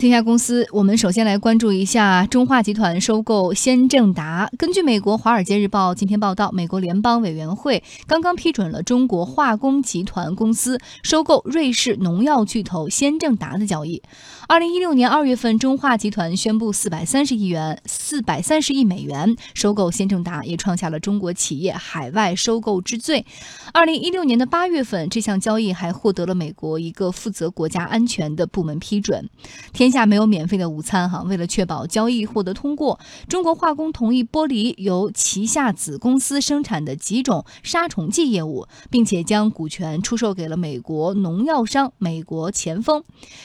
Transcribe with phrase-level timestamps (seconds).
[0.00, 4.50] 天下公司，我们首先来关注一下中化集团收购先正达。
[4.56, 14.02] 根据美国《华尔街日报》今天报道，美国联邦委员会刚刚批准了中国化工集团公司收购瑞士农药巨头先正达的交易。
[14.48, 23.26] 二零一六年二月份，中化集团宣布四百三十亿元、四百三十亿美元收购先正达，也创下了中国企业海外收购之最。
[23.74, 29.28] 二零一六年的八月份，这项交易还获得了美国一个负责国家安全的部门批准。
[29.74, 29.89] 天。
[29.90, 31.22] 下没有免费的午餐哈！
[31.22, 43.02] 为了确保交易获得通过，中国化工同意剥离由旗下子公司生产的几种杀虫剂业务，并且将股权出售给了美国农药商美国前锋。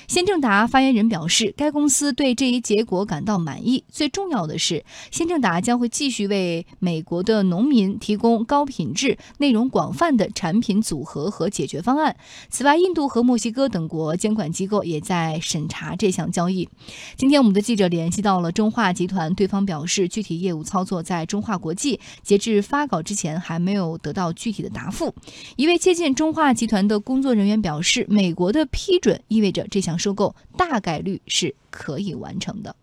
[0.08, 3.86] 先正达发言人表示，该公司对这一结果感到满意。
[3.89, 12.17] 最重要的是，先正达将会继续为美国的农民提供高品质、内容广泛的产品组合和解决方案。
[12.50, 16.25] 此外，印度和墨西哥等国监管机构也在审查这项。
[16.35, 16.67] 交易。
[17.16, 25.16] 今天，我们的记者联系到了中化集团，对方表示，具体业务操作在中化国际，截至发稿之前还没有得到具体的答复。
[25.55, 32.75] 一位接近中化集团的工作人员表示，美国的批准意味着这项收购大概率是可以完成的。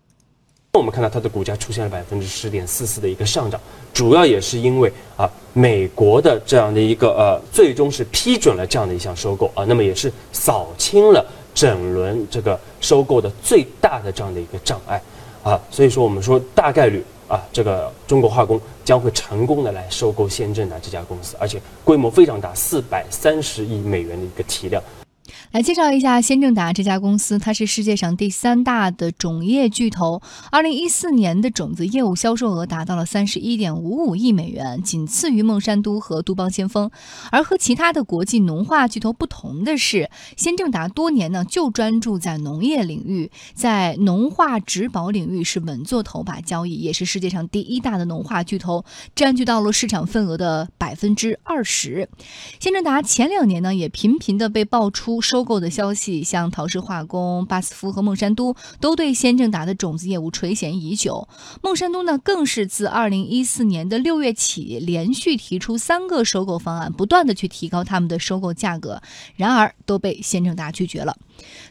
[0.73, 3.61] 我们看到它的股价出现了百分之十点四四的一个上涨，
[3.93, 11.23] 主要也是因为啊，美国的这样的一个呃，最终是批准了这样的一项收购啊，那么也是扫清了。
[11.53, 15.01] 整轮这个收购的最大的这样的一个障碍，
[15.43, 24.81] 啊，所以说我们说大概率啊，这个中国化工将会成功的来收购先正达这家公司，而且规模非常大，四百三十亿美元的一个体量。
[25.51, 30.21] 来介绍一下先正达这家公司，它是世界上第三大的种业巨头。
[30.51, 36.91] 二零一四年的种子业务销售额达到了三十一点五五亿美元，仅次于孟山都和杜邦先锋。
[37.31, 48.83] 而和其他的国际农化巨头不同的是，先正达多年呢就专注在农业领域，在农化植保领域是稳坐头把交易，也是世界上第一大的农化巨头，
[49.15, 52.09] 占据到了市场份额的百分之二十。
[52.59, 55.12] 先正达前两年呢也频频的被爆出。
[55.21, 61.27] 收购的消息，像陶氏化工、巴斯夫和孟山都都对先正达的种子业务垂涎已久。
[61.61, 69.01] 孟山都呢，更是自二零一四年的六月起，连续提出三个收购方案，不断的去提高他们的收购价格，
[69.35, 71.17] 然而都被先正达拒绝了。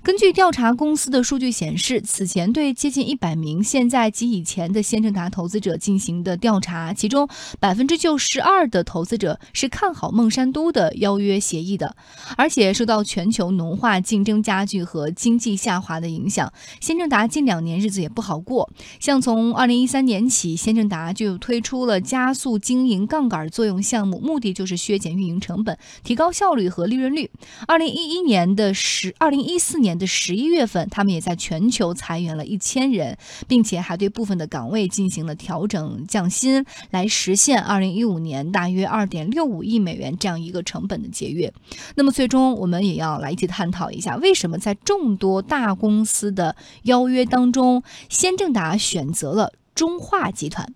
[0.02, 7.28] 根据调查公司的数据显示，此前对接近一百名现在及以前的先正达投资者进行的调查，其中
[7.60, 11.94] 百分之九十二的投资者是看好孟山都的邀约协议的，
[12.36, 18.70] 而且受到全球农化竞争加剧和经济下滑的影响，先正达近两年日子也不好过。
[18.98, 27.30] 像从二零一三年起，先正达就推出了加速经营杠杆作用项目，目的就是削减运营成本，提高效率和利润率。
[27.66, 41.52] 二零一一年的十二零一四年的十一月份，他们也在全球裁员了一千人，并且还对部分的岗位进行了调整降薪，来实现二零一五年大约二点六五亿美元这样一个成本的节约。
[41.94, 50.74] 那么最终，我们也要来一起探讨一下，为什么在众多大公司的邀约当中，先正达选择了中化集团。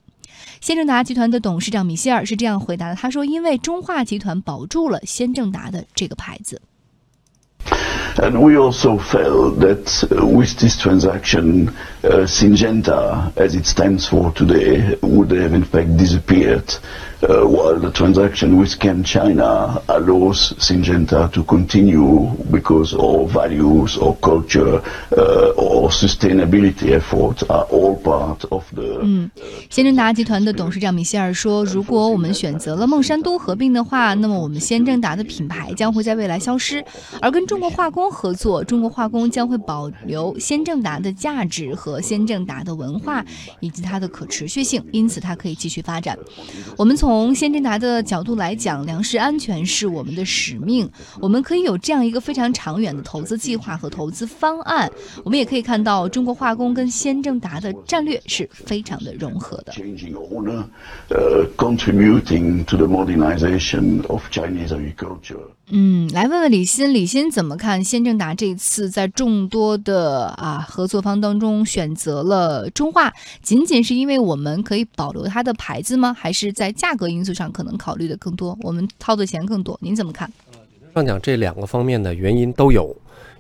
[0.61, 6.63] 先正达集团的董事长米歇尔是这样回答的：“他说，因为中化集团保住了先正达的这个牌子。”
[8.19, 14.33] And we also felt that uh, with this transaction, uh, Syngenta, as it stands for
[14.33, 16.75] today, would have in fact disappeared.
[17.23, 24.83] Uh, while the transaction with ChemChina allows Syngenta to continue because our values, our culture,
[25.17, 29.01] uh, our sustainability efforts are all part of the.
[29.03, 29.31] 嗯，
[29.71, 36.85] 先正达集团的董事长米歇尔说：“如果我们选择了孟山都合并的话，那么我们先正达的品牌将会在未来消失，
[37.23, 43.25] 而跟中国化工合作，中国化工将会保留先正达的价值和先正达的文化
[43.61, 46.15] 以及它的可持续性，因此它可以继续发展。
[46.77, 50.91] 我们从从先正达的角度来讲，粮食安全是我们的使命。
[51.21, 54.91] 我们可以有这样一个非常长远的投资计划和投资方案。
[55.23, 59.73] 我们也可以看到，中国化工跟先正达的战略是非常的融合的。
[65.69, 76.15] 嗯，来问问李欣，李欣怎么看先正达这次在众多的啊合作方当中选择了中化，仅仅是因为我们可以保留它的牌子吗？
[76.17, 79.77] 还是在价格因素上可能考虑的更多，我们掏的钱更多？
[79.83, 80.33] 您怎么看？
[80.95, 82.97] 上讲这两个方面的原因都有。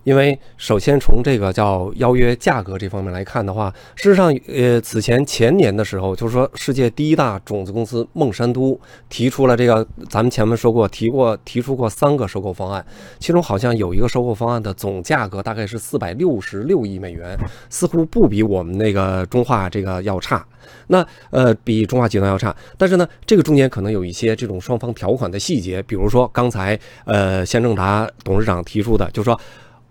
[0.06, 12.87] 因为首先从这个叫邀约价格这方面来看的话，事实上，呃，此前前年的时候，就是说世界第一大种子公司孟山都提出了这个，咱们前面说过，提过提出过三个收购方案，
[13.19, 17.37] 其中好像有一个收购方案的总价格大概是四百六十六亿美元，
[17.69, 20.47] 似乎不比我们那个中化这个要差。
[20.87, 29.37] 那呃，比中化集团要差，但是呢，这个中间可能有一些这种双方条款的细节，比如说刚才呃，先正达董事长提出的，就是说。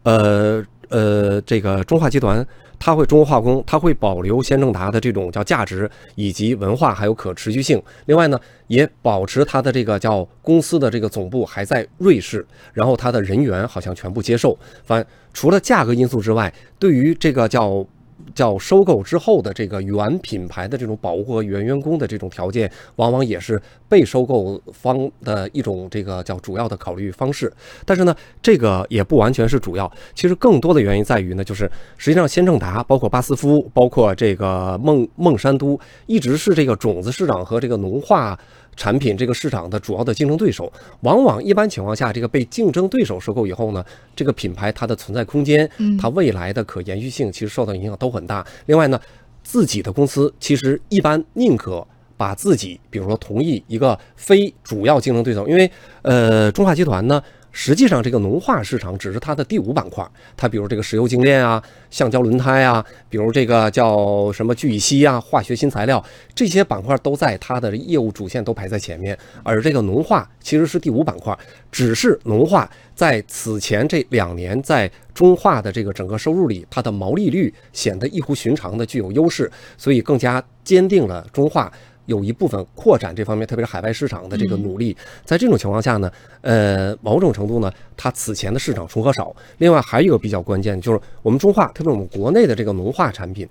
[0.06, 2.46] 呃呃，这个中化集团，
[2.80, 7.82] 它会中国化工，它会保留先正达的这种叫价值以及文化还有可持续性。
[8.06, 14.58] 另外呢，也保持它的这个叫公司的这个总部还在瑞士，然后它的人员好像全部接受。
[14.84, 17.86] 反除了价格因素之外，对于这个叫。
[18.34, 27.52] 叫收购之后的这个原品牌的这种保护和原员工的这种条件，往往也是被收购方的一种这个叫主要的考虑方式。
[27.86, 29.92] 但是呢，这个也不完全是主要。
[30.14, 38.40] 其实更多的原因在于呢，就是实际上先正达、包括巴斯夫、包括这个孟孟山都，一直是这个种子市场和这个农化。
[38.76, 43.84] 产品这个市场的主要的竞争对手，往往一般情况下，这个被竞争对手收购以后呢，
[44.16, 45.70] 这个品牌它的存在空间，
[46.00, 48.46] 它未来的可延续性其实受到影响都很大。
[48.66, 49.00] 另外呢，
[49.44, 51.86] 自己的公司其实一般宁可
[52.18, 55.70] 把自己，比如说同意一个非主要竞争对手，因为
[56.02, 57.22] 呃，中化集团呢。
[57.58, 60.06] 实际上，这个农化市场只是它的第五板块。
[60.36, 66.04] 它比如这个石油精炼啊、橡胶轮胎啊，比如这个叫什么聚乙烯啊、化学新材料，
[66.36, 69.18] 这些板块都在它的业务主线都排在前面。
[69.42, 71.34] 而这个农化其实是第五板块，
[71.72, 81.72] 只是农化在此前这两年在中化的这个整个收入里，它的毛利率显得异乎寻常的具有优势，所以更加坚定了中化。
[82.06, 86.12] 有一部分扩展这方面，特别是海外市场的这个努力，在这种情况下呢，
[86.42, 89.36] 呃，某种程度呢，它此前的市场重合少。
[89.58, 93.48] 另外还有一个比较关键，就是我们中化，特别我们国内的这个农化产品，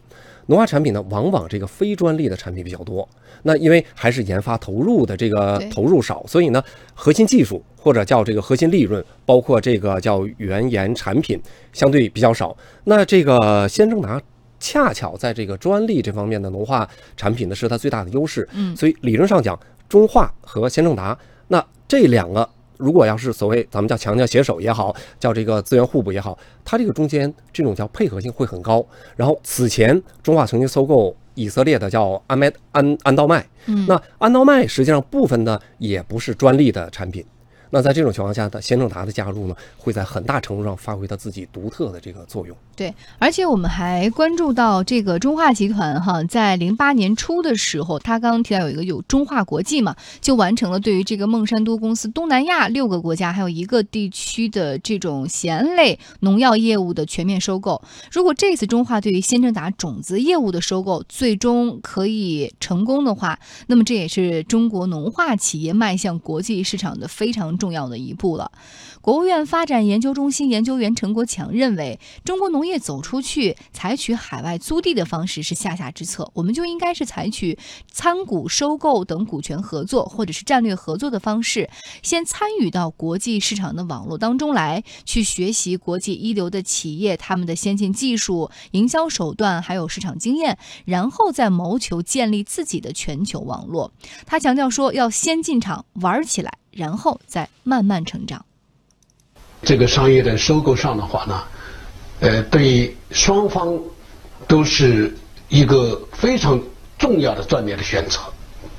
[0.47, 3.09] 农化产品呢，往往这个非专利的产品比较多。
[3.43, 6.62] 那因为还是研发投入的这个投入少，所以呢，
[6.95, 11.41] 核心技术或者叫这个核心利润，包括这个叫原研产品
[11.73, 12.56] 相对比较少。
[12.85, 14.21] 那这个先正达。
[14.64, 16.88] 恰巧在这个专利这方面的农化
[17.19, 18.49] 产品呢，是它最大的优势。
[18.52, 19.58] 嗯，所以理论上讲，
[19.90, 21.16] 中化和先正达，
[21.49, 28.82] 那这两个如果要是所谓咱们叫强强携手也好，叫这个资源互补也好，它这个中间这种叫配合性会很高。
[29.16, 37.22] 然后此前中化曾经收购以色列的叫安麦安安道麦，嗯，那安道麦实际上部分呢也不是专利的产品。
[37.75, 42.56] 那在这种情况下，的先正达的加入呢，会在很大程度上发挥它自己独特的这个作用。
[42.76, 57.82] 对，而且我们还关注到这个中化集团哈，在零八年初的时候，他刚刚提到有一个有中化国际嘛，就完成了对于这个孟山都公司东南亚六个国家还有一个地区的这种咸类农药业务的全面收购。
[58.12, 63.37] 如果这次中化对于先正达种子业务的收购最终可以成功的话，
[63.67, 68.52] 那么这也是中国农化企业迈向国际市场的非常重重要的一步了。
[69.00, 76.31] 国务院发展研究中心研究员陈国强认为，中国农业走出去，采取海外租地的方式是下下之策。
[76.34, 77.58] 我们就应该是采取
[77.90, 81.70] 参股收购等股权合作，或者是战略合作的方式，
[82.02, 93.93] 先参与到国际市场的网络当中来，去学习国际一流的企业他们的先进技术、营销手段，还有市场经验，然后再谋求建立自己的全球网络。
[94.26, 98.44] 他强调说，要先进场玩起来，然后再慢慢成长。
[99.62, 101.43] 这个商业的收购上的话呢，
[102.21, 103.79] 呃，对双方
[104.47, 105.17] 都是
[105.49, 106.60] 一个非常
[106.98, 108.20] 重要的战略的选择，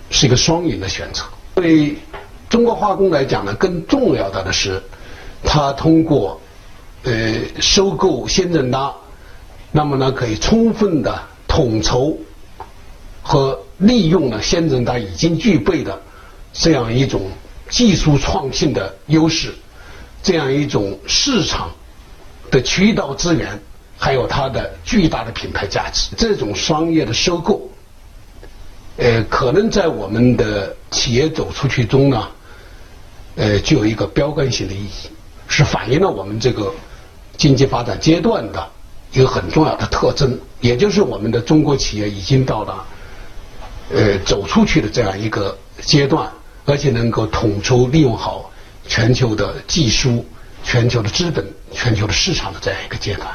[0.09, 1.23] 是一个双赢的选择。
[1.55, 1.95] 对
[2.49, 4.81] 中国化工来讲呢，更重要的的是，
[5.43, 6.39] 它通过
[7.03, 8.93] 呃收购先正达，
[9.71, 12.15] 那么呢可以充分的统筹
[13.23, 15.99] 和利用了先正达已经具备的
[16.53, 17.21] 这样一种
[17.69, 19.53] 技术创新的优势。
[20.23, 21.69] 这样一种市场
[22.49, 23.59] 的渠道资源，
[23.97, 27.69] 还有它的巨大的品牌价值，这种商业的收购，
[28.97, 32.27] 呃，可能在我们的企业走出去中呢，
[33.35, 35.09] 呃，具有一个标杆性的意义，
[35.47, 36.73] 是反映了我们这个
[37.37, 38.67] 经济发展阶段的
[39.11, 42.85] 一个很重要的特征，也就是我们的中国企业已经到了
[43.93, 46.27] 呃走出去的这样一个阶段，
[46.65, 48.51] 而且能够统筹利用好。
[48.87, 50.23] 全球的技术、
[50.63, 53.27] 全球的资本、全球的市场的这样一个阶段，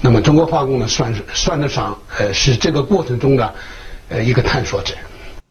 [0.00, 3.54] 那么中国化工呢，算是算得上呃是这个过程中的
[4.08, 4.92] 呃一个探索者。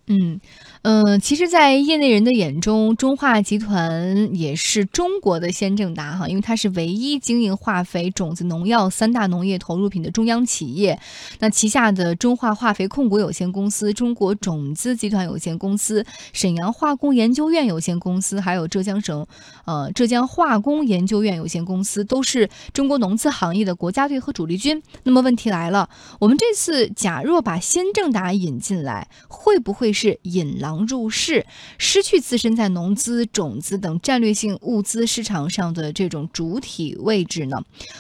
[0.08, 0.38] 嗯。
[0.84, 11.00] 嗯，其实，在业内人的眼中，中化集团也是中国的先正达哈，因为它是唯一经营化肥、种子、农药三大农业投入品的中央企业。
[11.40, 19.26] 那旗下的中化化肥控股有限公司、中国种子集团有限公司、沈阳化工研究院有限公司，还有浙江省
[19.64, 24.84] 呃浙江化工研究院有限公司，都是中国农资行业的国家队和主力军。
[25.04, 30.60] 那么问题来了，我们这次假若把先正达引进来，会不会是引？
[30.60, 31.46] 狼入室，
[31.78, 37.58] 失去自身在农资、种子等战略性物资市场上的这种主体位置呢？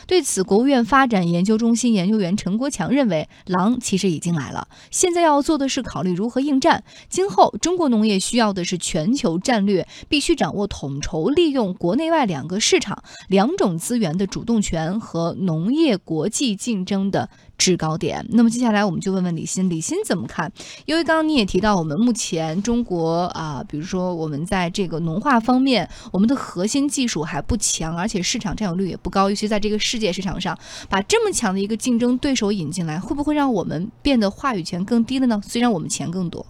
[0.08, 6.84] 对此，国务院发展研究中心研究员陈国强认为，狼其实已经来了，现在要做的是考虑如何应战。
[7.10, 17.30] 今后中国农业需要的是全球战略，必须掌握统筹利用国内外两个市场、两种资源的主动权和农业国际竞争的。
[17.63, 18.25] 制高点。
[18.32, 20.51] 那么接下来我们就问问李欣，李欣怎么看？
[20.84, 30.58] 因为刚刚你也提到，我们目前中国啊，比如说我们在这个农化方面，我们的核心技术还不强，而且市场占有率也不高，尤其在这个世界市场上，
[30.89, 35.41] 把这么强的一个竞争对手引进来，会不会让我们变得话语权更低了呢？
[35.48, 36.46] 虽然我们钱更多。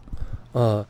[0.54, 0.84] 呃，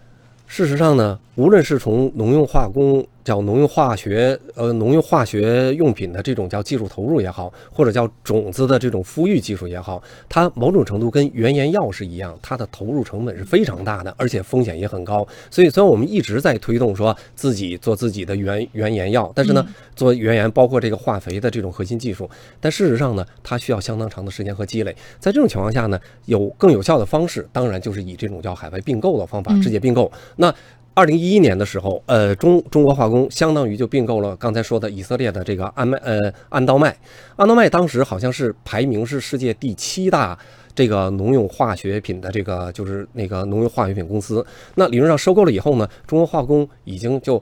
[0.47, 3.05] 事实上呢，无论是从农用化工。
[3.23, 15.25] 叫农用化学，呃，农用化学用品的这种叫技术投入也好，或者叫种子的这种孵育技术也好，它某种程度跟原研药是一样，它的投入成本是非常大的，而且风险也很高。
[15.49, 19.65] 所以，虽然我们一直在推动说自己做自己的原原研药，但是呢，
[19.95, 24.95] 做原研包括这个化肥的这种核心技术，但事实上呢，它需要相当长的时间和积累。
[25.19, 30.11] 在这种情况下呢，有更有效的方式，当然就是以这种叫海外并购的方法直接并购。
[30.35, 30.53] 那
[30.95, 36.95] 二零一一年的时候，呃，中中国化工相当于就并购了刚才说的以色列的这个安麦，呃，安道麦。
[37.35, 40.37] 安道麦当时好像是排名是世界第七大
[40.75, 44.45] 这个农用化学品的这个就是那个农用化学品公司。
[44.75, 47.41] 那理论上收购了以后呢，中国化工已经就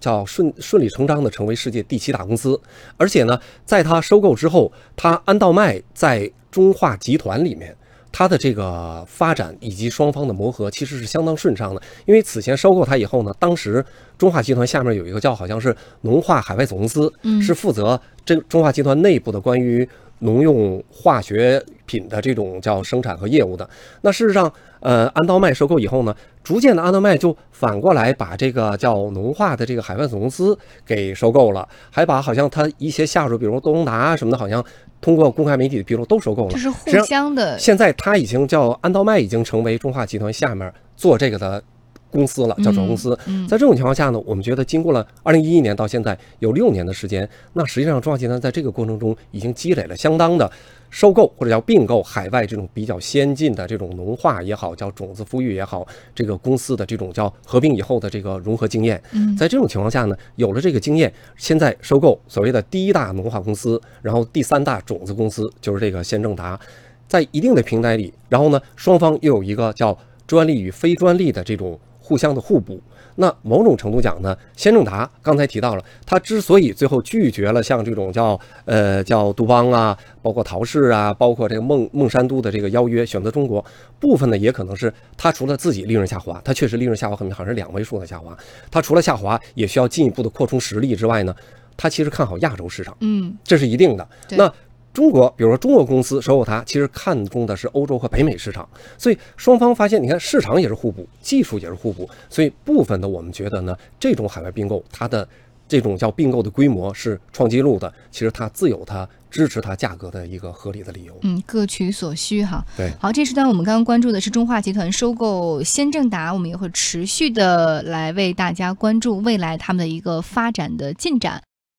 [0.00, 2.60] 叫顺顺理成章的成为世界第七大公司。
[2.96, 7.76] 而且呢，在它收购之后，它安道麦在中化集团里面。
[8.10, 13.84] 它的这个发展以及双方的磨合其实是相当顺畅的，因为此前收购它以后呢，当时
[14.16, 19.88] 中化集团下面有一个叫好像是农化海外总公司，是负责这中化集团内部的关于
[20.20, 23.68] 农用化学品的这种叫生产和业务的。
[24.02, 34.64] 那事实上，呃，安道麦收购以后呢，逐渐的安道麦就反过来把这个叫农化的这个海外总公司给收购了，还把好像他一些下属，比如多隆达什么的，好像。
[35.00, 37.56] 通过公开媒体的披露都收购了，就是互相的。
[37.56, 41.62] 现在他已经叫安道麦，已经成为中化集团下面做这个的
[42.10, 43.18] 公司了，叫转公司。
[43.48, 50.50] 在这种情况下呢，我们觉得经过了二零一一年到现在有六年的时间，那实际上中化集团在这个过程中已经积累了相当的。
[50.90, 58.98] 收购或者叫并购海外这种比较先进的这种农化也好，叫种子孵育也好，这个公司的这种叫合并以后的这个融合经验，
[59.38, 66.58] 在这种情况下呢，有了这个经验，现在收购所谓的第一大农化公司，然后第三大种子公司就是这个先正达，
[67.06, 69.94] 在一定的平台里，然后呢，双方又有一个叫
[70.26, 72.80] 专利与非专利的这种互相的互补。
[73.16, 83.62] 那某种程度讲呢，先正达刚才提到了，他之所以最后拒绝了像这种叫呃叫杜邦啊，包括陶氏啊，包括这个孟孟山都的这个邀约，选择中国，
[84.00, 88.36] 部分呢也可能是他除了自己利润下滑，他确实利润下滑很好像是两位数的下滑，
[88.70, 91.34] 他除了下滑，也需要进一步的扩充实力之外呢，
[91.76, 94.08] 他其实看好亚洲市场，嗯，这是一定的。
[94.30, 94.50] 那。
[94.92, 105.28] 中国，比如说中国公司收购它，其实看中的是欧洲和北美市场，所以双方发现，你看市场也是互补，技术也是互补，所以部分的我们觉得呢，这种海外并购，它的
[105.68, 111.16] 这种叫并购的规模是创纪录的，其实它自有它支持它价格的一个合理的理由。
[111.22, 112.64] 嗯，各取所需哈。
[112.76, 121.42] 对，好，这时段我们刚刚关注的是中化集团收购先正达，我们也会持续的来为大家关注未来他们的一个发展的进展。